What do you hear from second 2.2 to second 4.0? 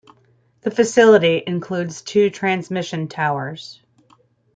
transmission towers.